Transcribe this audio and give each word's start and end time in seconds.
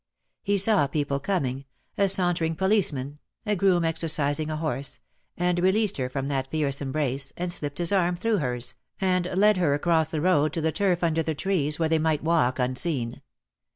He 0.41 0.57
saw 0.57 0.87
people 0.87 1.19
coming— 1.19 1.65
a 1.95 2.07
sauntering 2.07 2.55
policeman— 2.55 3.19
a 3.45 3.55
groom 3.55 3.85
exercising 3.85 4.49
a 4.49 4.55
horse, 4.57 4.99
and 5.37 5.59
released 5.59 5.97
her 5.97 6.09
from 6.09 6.27
that 6.29 6.49
fierce 6.49 6.81
embrace, 6.81 7.31
and 7.37 7.53
slipped 7.53 7.77
his 7.77 7.91
arm 7.91 8.15
through 8.15 8.37
hers, 8.37 8.73
and 8.99 9.27
led 9.35 9.57
her 9.57 9.75
across 9.75 10.07
the 10.09 10.19
road 10.19 10.53
to 10.53 10.61
the 10.61 10.71
turf 10.71 11.03
under 11.03 11.21
the 11.21 11.35
trees, 11.35 11.77
where 11.77 11.87
they 11.89 11.99
might 11.99 12.23
walk 12.23 12.57
unseen. 12.57 13.21